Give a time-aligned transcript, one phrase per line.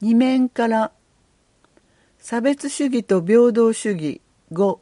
[0.00, 0.92] 二面から
[2.18, 4.20] 差別主義と平等主義。
[4.52, 4.78] 5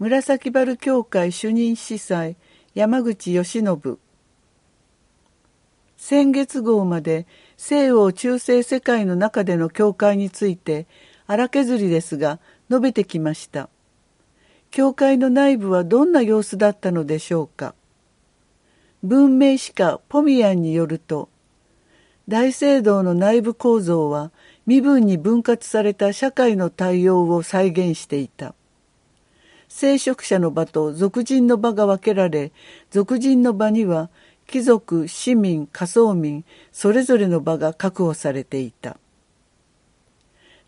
[0.00, 2.36] 紫原教会主任司祭
[2.74, 3.98] 山口義信。
[5.96, 7.26] 先月号まで
[7.56, 10.86] 西欧中世世界の中での教会について
[11.26, 12.40] 荒削りですが
[12.70, 13.68] 述べてきました。
[14.70, 17.74] 教会の内部はどんな様子だったのでしょうか。
[19.04, 21.28] 文明史家ポミアンによると
[22.28, 24.30] 大聖堂の内部構造は
[24.66, 28.54] 身分に分割された社会の対応を再現していた。
[29.66, 32.52] 聖職者の場と俗人の場が分けられ
[32.90, 34.10] 俗人の場には
[34.46, 38.98] 貴族市民仮想民それぞれの場が確保されていた。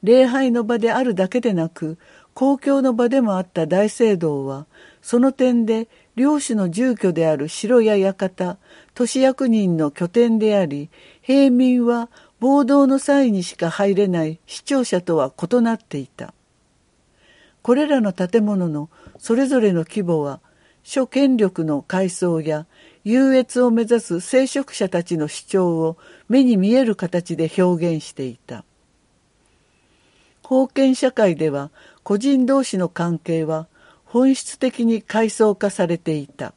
[0.02, 1.98] 礼拝の場であるだけでなく
[2.32, 4.66] 公共の場でもあった大聖堂は
[5.02, 5.88] その点で
[6.20, 8.58] 領主の住居である城や館
[8.92, 10.90] 都市役人の拠点であり
[11.22, 16.34] 平民は暴動の際にしか入れない視聴者とは異なっていた。
[17.62, 20.40] これらの建物のそれぞれの規模は
[20.82, 22.66] 諸権力の階層や
[23.02, 25.96] 優越を目指す聖職者たちの主張を
[26.28, 28.64] 目に見える形で表現していた。
[30.46, 31.70] 封建社会では
[32.02, 33.68] 個人同士の関係は
[34.12, 36.52] 本質的に階層化されていた。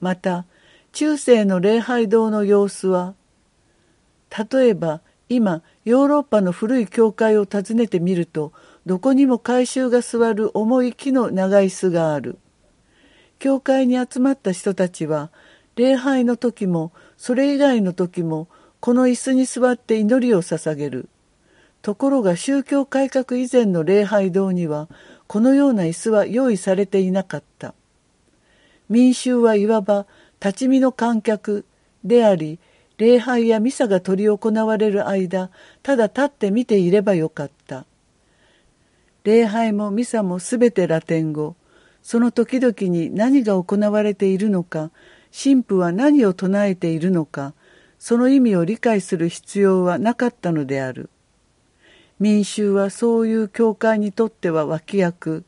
[0.00, 0.46] また
[0.90, 3.14] 中世の礼拝堂の様子は
[4.52, 8.52] 例えば今ヨーロッパの古い教会を訪ねてみると
[8.84, 12.36] どこにも改宗が座る重い木の長椅子がある。
[13.38, 15.30] 教会に集まった人たちは
[15.76, 18.48] 礼拝の時もそれ以外の時も
[18.80, 21.08] この椅子に座って祈りを捧げる。
[21.82, 24.88] ところが宗教改革以前の礼拝堂には
[25.32, 27.72] このような椅子は用意されていなかった。
[28.90, 30.04] 民衆はいわば
[30.44, 31.64] 立ち見の観客
[32.04, 32.58] であり
[32.98, 35.48] 礼拝やミサが執り行われる間
[35.82, 37.86] ただ立って見ていればよかった。
[39.24, 41.56] 礼拝もミサもすべてラテン語。
[42.02, 44.90] その時々に何が行われているのか
[45.32, 47.54] 神父は何を唱えているのか
[47.98, 51.08] その意味を理解する必要はなかったのである。
[52.22, 55.44] 民衆はそういう教会にとっては脇役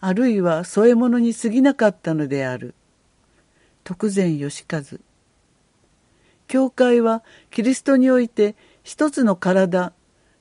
[0.00, 2.76] あるいは添え物に過ぎなかったのである。
[3.82, 4.82] 徳善義和。
[6.46, 8.54] 教会はキリストにおいて
[8.84, 9.92] 一つの体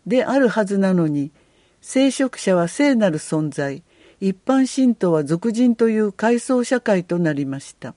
[0.06, 1.31] であるはずなのに
[1.81, 3.81] 聖職者は聖なる存在
[4.22, 7.95] 一般信徒は俗人という階層社会となりました。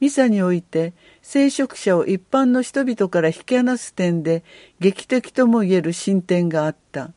[0.00, 4.42] ミサにおいて聖職者を一般の人々から引き離す点で
[4.80, 7.12] 劇的ともいえる進展があった。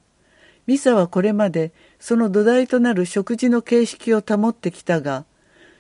[0.68, 5.26] ミサはこれまでその土台となる食事の形式を保ってきたが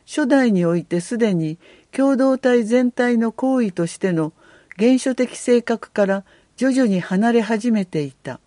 [0.06, 1.58] 初代においてすでに
[1.92, 4.34] 共同体全体の行為としての
[4.78, 6.24] 原初的性格から
[6.58, 8.40] 徐々に離れ始めていた。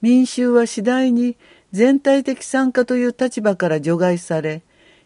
[0.00, 1.36] 民衆は次第に
[1.70, 4.62] 全体的参加という立場から除外され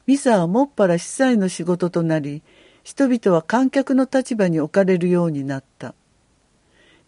[0.07, 2.43] ミサはもっぱら司祭の仕事となり
[2.85, 5.95] 人々は観客の立場に置かれるようになった。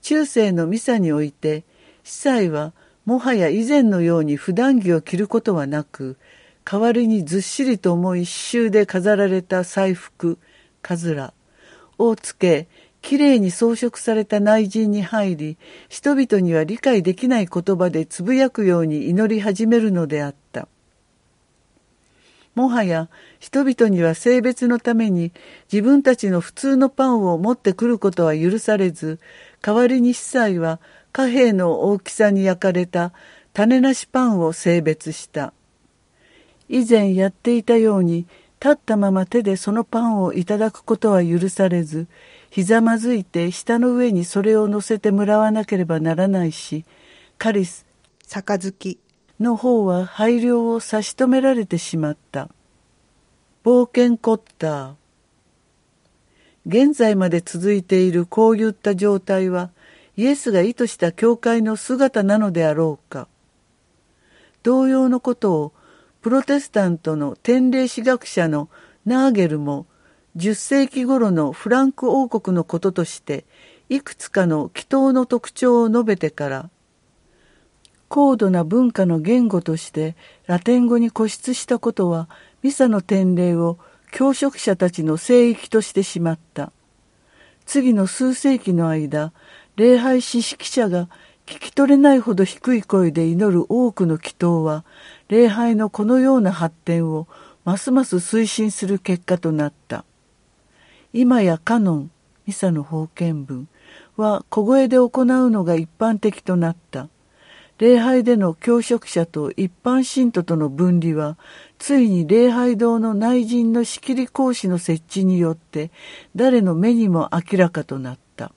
[0.03, 1.65] 中世のミサにおいて
[2.03, 2.73] 司祭は
[3.05, 6.17] もはや以前のように普段着を着ることはなく
[6.65, 10.39] 代わりにずっしりと重い刺繍で飾られた祭服
[10.83, 11.33] かずら
[11.97, 12.69] をつけ
[13.01, 20.69] きれいに装飾された内陣に入り人々には理解できない言葉でつぶやくように祈り始めるのであった。
[22.55, 25.33] もはや人々には性別のために
[25.73, 29.21] 自分たちの普通のパンを持ってくることは許されず
[29.63, 30.81] 代わりに司祭は
[31.13, 33.13] 貨幣の大きさに焼かれた
[33.53, 35.53] 種なしパンを性別した。
[36.69, 38.27] 以前やっていたように
[38.61, 42.09] 立ったまま手でそのパンをいただくことは許されず
[42.51, 46.85] ひざまずいて舌の上にそれを乗せてもらわなければならないし
[47.39, 47.87] カリス
[48.27, 49.08] 杯。
[49.41, 52.49] の方は配慮を差し止められてしまった。
[53.65, 54.95] 冒険コッター。
[56.67, 59.71] 現在まで続いているこういった状態は
[60.17, 63.29] イエスが意図した教会の姿なのであろうか。
[64.63, 65.73] 同様のことを
[66.21, 68.69] プロテスタントの天霊史学者の
[69.07, 69.87] ナーゲルも
[70.37, 73.45] 10世紀頃のフランク王国のこととして
[73.89, 76.71] いくつかの祈祷の特徴を述べてから
[78.09, 80.17] 高度な文化の言語として
[80.47, 82.29] ラテン語に固執したことは
[82.63, 83.79] ミサの典礼を
[84.11, 86.73] 教職者たちの聖域としてしまった
[87.67, 89.33] 次の数世紀の間
[89.77, 91.09] 礼拝史指揮者が
[91.47, 94.85] 聞き取れないほど低い声で祈る多くの祈祷は
[95.29, 97.27] 礼拝のこのような発展を
[97.65, 100.05] ますます推進する結果となった
[101.13, 102.11] 今やカノン
[102.47, 103.69] ミサの封建文
[104.17, 107.09] は小声で行うのが一般的となった。
[107.79, 111.39] 礼拝での教職者と一般信徒との分離は、
[111.79, 115.93] ついに礼拝堂の内陣の仕切り講師の設置によって
[116.35, 118.53] 誰の目にも明らかとなった。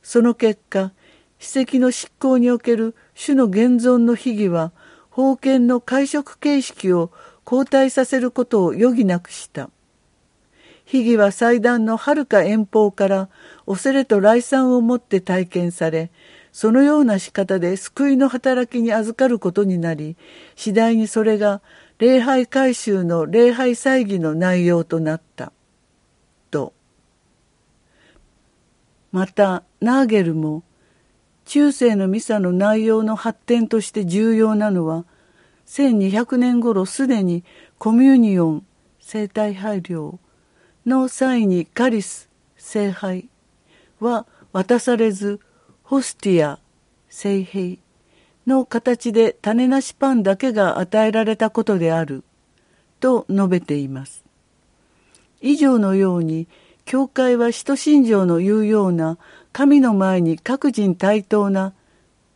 [0.00, 0.92] その結果、
[1.40, 4.70] 史跡の執行における種の現存の秘儀は、
[5.10, 7.10] 封建の会食形式を
[7.44, 9.70] 交代させることを余儀なくした。
[10.84, 13.28] 秘儀は祭壇のはるか遠方から
[13.66, 16.10] 恐れと来賛をもって体験され、
[16.52, 20.16] そのような仕方で救いの働きに預かることになり、
[20.54, 21.62] 次第にそれが
[21.98, 25.52] 礼拝改修の礼拝祭儀の内容となった。
[26.50, 26.74] と。
[29.12, 30.62] また、ナーゲルも、
[31.44, 35.04] 中世のミサの内容の発展として重要なのは、
[35.66, 37.44] 1200年頃すでに
[37.78, 38.66] コミュニオン、
[39.00, 40.18] 生体配慮
[40.84, 43.28] の際にカリス、聖杯
[44.00, 45.40] は渡されず、
[45.82, 46.58] ホスティア、
[47.08, 47.78] 聖兵
[48.46, 52.24] の形で種なしパンだけが与えられたことである、
[53.00, 54.24] と述べています。
[55.40, 56.46] 以上のように、
[56.84, 59.18] 教会は使徒信条の言うような
[59.52, 61.74] 神の前に各人対等な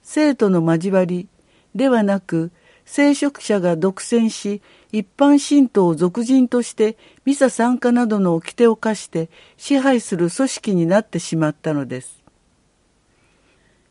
[0.03, 1.29] 生徒の交わり
[1.75, 2.53] ではなく
[2.85, 4.63] 聖職者が独占し
[4.93, 12.16] 一般信徒を俗人としてミサ参加などの掟を課して支配する組織になってしまったのです。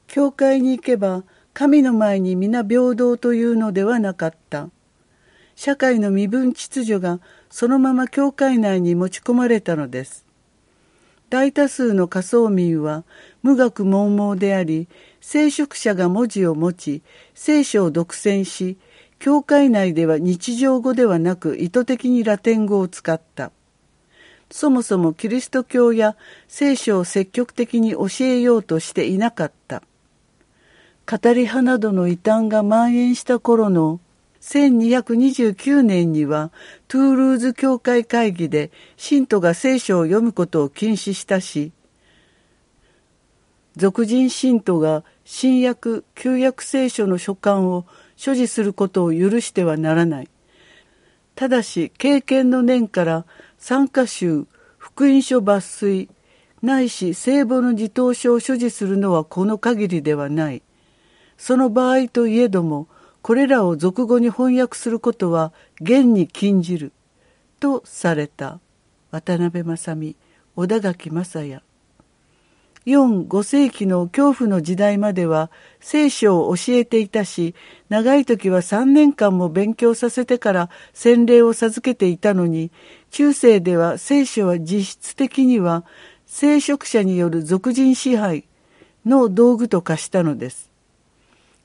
[0.08, 1.24] 教会に行けば
[1.54, 4.70] 神の前に皆平等というのではなかった。
[5.56, 7.20] 社会の身分秩序が
[7.50, 10.26] そのまま教会内に持ち込まれたのです。
[11.30, 13.04] 大多数の仮想民は
[13.42, 14.88] 無学盲盲であり、
[15.22, 17.02] 聖職者が文字を持ち、
[17.34, 18.78] 聖書を独占し、
[19.18, 23.52] 教会内では日常語ではなく意図的にラテン語を使った。
[24.52, 26.16] そもそもキリスト教や
[26.48, 29.82] 聖書を積極的に教えようとしていなかった。
[31.10, 34.00] 語り派などの異端が蔓延した頃の
[34.42, 36.52] 1229年には
[36.88, 41.72] トゥールーズ教会会議で信徒が聖書を読むことを禁止したし
[43.76, 47.86] 俗人信徒が新約旧約聖書の書簡を
[48.16, 50.30] 所持することを許してはならない。
[51.36, 53.26] ただし経験の念から
[53.58, 54.46] 参加集
[54.78, 56.10] 福音書抜粋
[56.62, 60.62] ないし聖母の自答書を所持するのはこの限りではない。
[61.38, 62.88] その場合といえども、
[63.22, 65.52] これらを俗語に翻訳することは
[65.82, 66.92] 現に禁じる。
[67.60, 68.60] とされた。
[69.12, 70.16] 渡辺正美、
[70.56, 71.62] 小田垣正也。
[72.86, 75.50] 4、5世紀の恐怖の時代までは
[75.80, 77.56] 聖書を教えていたし、
[77.90, 82.72] 長い時は3年間も勉強させてから洗礼を授けていたのに、
[83.10, 85.84] 中世では聖書は実質的には
[86.28, 88.46] 聖職者による俗人支配
[89.06, 90.75] の道具と化したのです。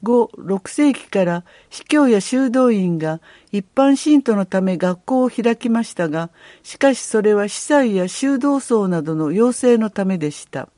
[0.03, 3.21] 後6世紀から司教や修道院が
[3.53, 6.31] 一般信徒のため学校を開きましたが
[6.63, 10.69] しかしそれは司祭や修道僧などの養成のためでした。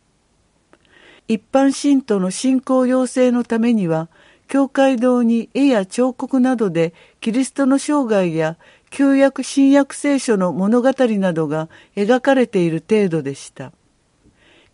[1.29, 4.09] 一般信徒の信仰養成のためには
[4.49, 8.59] 教会堂に絵や彫刻などでキリストの生涯や
[8.91, 13.73] 旧約新約聖書の物語などが描かれている程度でした。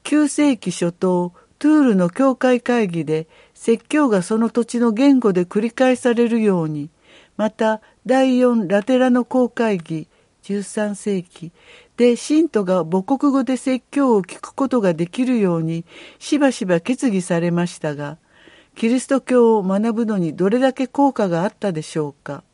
[0.05, 3.27] 9世紀初頭トゥールの教会会議で
[3.61, 6.91] 説教がその土地の言語で繰り返されるように
[7.37, 10.07] また第四ラテラの公会議
[10.45, 11.51] 13世紀
[11.97, 15.85] で信徒が母国語で説教を聞くことができるように
[16.21, 18.19] しばしば決議されましたが
[18.77, 22.45] キリスト教を学ぶのにどれだけ効果があったでしょうか。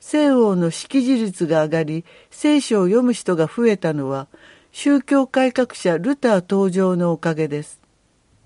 [0.00, 4.28] 西欧の識字率が上がり聖書を読む人が増えたのは
[4.70, 7.80] 宗教改革者ルター登場のおかげです。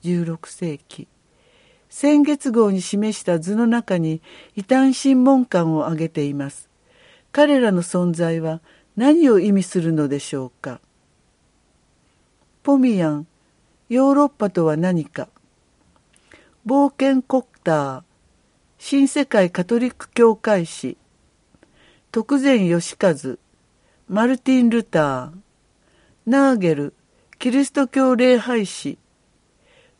[0.05, 1.09] 16世紀。
[1.97, 4.21] 先月号に示した図の中に
[4.57, 6.69] 異端審問官を挙げています。
[7.31, 8.61] 彼らの存在は
[8.97, 10.81] 何を意味するのでしょうか？
[12.65, 13.29] ポミヤン、
[13.89, 15.29] ヨーロッパとは何か？
[16.67, 18.03] 冒険コクター、
[18.77, 20.97] 新世界カトリック教会史、
[22.11, 23.15] 徳善義和、
[24.09, 25.33] マルティン・ルター、
[26.27, 26.93] ナーゲル、
[27.39, 28.99] キリスト教礼拝史、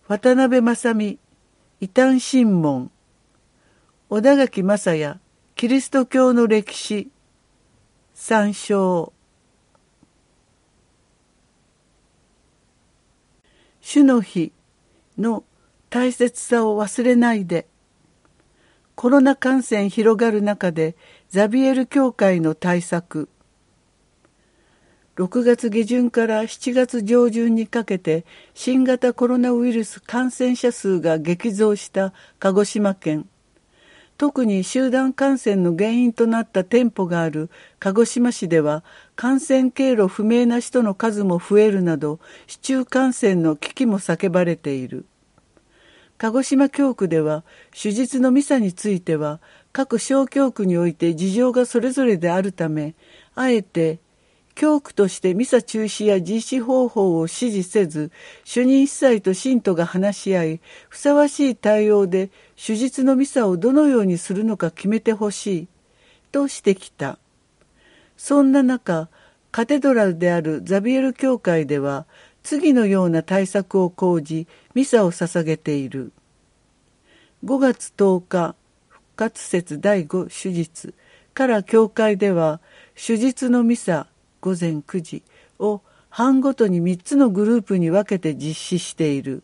[0.09, 1.21] 渡辺正美、
[1.81, 2.91] 異端審問
[4.09, 5.19] 小田垣正也
[5.57, 7.11] キリスト教の歴史。
[8.15, 9.13] 参照。
[13.81, 14.53] 主の日
[15.19, 15.45] の
[15.91, 17.67] 大切さを忘れないで。
[18.95, 20.97] コロナ感染広がる中で
[21.29, 23.29] ザビエル教会の対策
[25.17, 33.29] 6月下旬から7月上旬にかけて新型コロナウイルス感染者数が激増した鹿児島県。
[34.17, 38.83] 特に集団感染の原因となった店舗がある鹿児島市では
[39.15, 42.19] 感染経路不明な人の数も増えるなど
[42.49, 45.07] 市中感染の危機も叫ばれている。
[46.19, 49.41] 鹿児島教区では手術のミサについては
[49.73, 52.95] 各小教区において事情がそれぞれであるため
[53.35, 53.99] あえて
[54.55, 58.13] 教区としてミサ中止や実施方法を指示せず、
[58.45, 65.69] 主任司祭と信徒が話し合い、ふさわしい対応で手術のミサをどのようにするのか決めてほしい、
[66.31, 67.19] としてきた。
[68.17, 69.09] そんな中、
[69.51, 72.07] カテドラルであるザビエル教会では、
[72.43, 76.13] 次のような対策を講じ、ミサを捧げている。
[77.45, 78.55] 5月10日、
[78.89, 80.95] 復活節第5手術
[81.35, 82.61] から教会では、
[82.95, 84.07] 手術のミサ、
[84.45, 85.23] 午前9時
[85.59, 89.43] を班ごとに3つのグループに分けて実施している。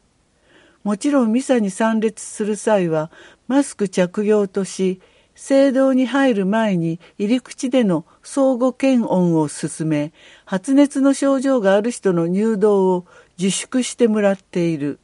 [0.85, 3.11] もちろんミサに参列する際は
[3.49, 5.01] マスク着用とし、
[5.35, 10.13] 聖堂に入る前に入り口での相互検温を進め、
[10.45, 13.07] 発熱の症状がある人の入道を
[13.39, 14.99] 自粛してもらっている。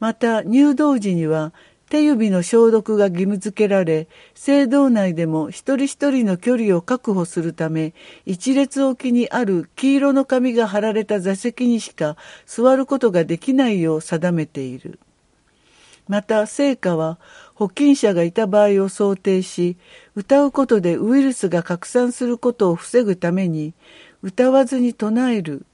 [0.00, 1.52] また入道時には
[1.92, 7.92] 手指の消毒が義務付けられ、聖堂内でも一人一人の距離を確保するため、
[8.24, 15.00] 一列置きにある黄色の紙が貼られた座席にしか座ることができないよう定めている。
[16.08, 17.18] また、聖歌は、
[17.54, 19.76] 保菌者がいた場合を想定し、
[20.14, 23.74] 歌うことでウイルスが拡散することを防ぐために、
[24.22, 25.66] 歌わずに唱える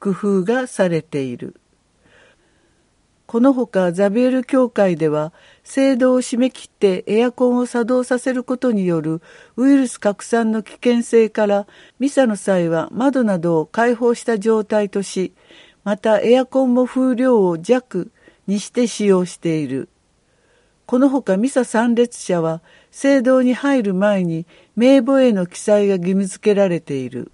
[0.00, 1.60] 工夫がされている。
[3.26, 5.32] このほかザビエル教会では
[5.64, 9.20] 聖堂を締め切ってエアコンを作動させることによる
[9.56, 11.66] ウイルス拡散の危険性から
[11.98, 15.32] ミサの際は窓などを開放した状態とし
[15.82, 18.12] またエアコンも風量を弱
[18.46, 19.88] にして使用している。
[20.86, 27.32] このほかミサ参列者は聖堂に入る前に名簿への記載が義務付けられている。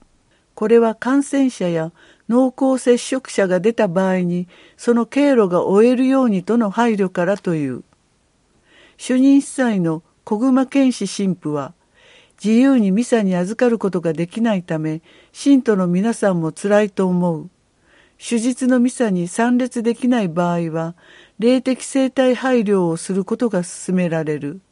[0.55, 1.93] これは感染者や
[2.33, 4.49] 濃厚接触者が出た場合に
[4.79, 7.85] その経路が終えるようにとの配慮からという。
[8.97, 11.75] 主任司祭の小熊健志神父は
[12.43, 17.51] 自由にミサに預かることができないため信徒の皆さんも辛いと思う。
[18.17, 20.95] 手術のミサに参列できない場合は
[21.39, 24.63] 霊的生態配慮をすることが勧められる。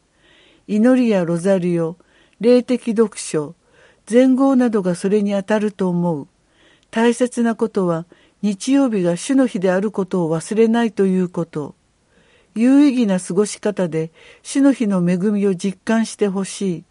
[0.66, 1.98] 祈りやロザリオ、
[2.40, 3.54] 霊的読書、
[4.06, 6.28] 全号などがそれにあたると思う。
[6.90, 8.06] 大切なことは
[8.42, 11.74] 日曜日が主の日であることを忘れないということ。
[12.54, 14.10] 有意義な過ごし方で
[14.42, 16.84] 主の日の恵みを実感してほしい。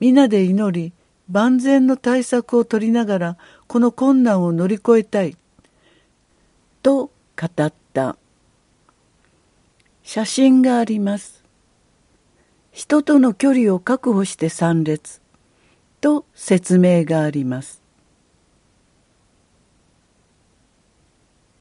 [0.00, 0.92] 皆で祈り、
[1.30, 5.36] 万全の対策を取りながらこの困難を乗り越えたい。
[6.82, 8.16] と語った。
[10.02, 11.44] 写真があります。
[12.70, 15.20] 人との距離を確保して参列。
[16.00, 17.85] と説明があります。